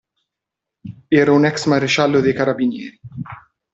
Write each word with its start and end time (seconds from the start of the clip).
Era 1.11 1.31
un 1.31 1.45
ex-maresciallo 1.45 2.21
dei 2.21 2.33
carabinieri. 2.33 2.99